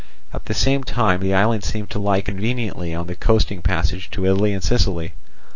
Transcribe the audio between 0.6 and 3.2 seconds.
time the island seemed to lie conveniently on the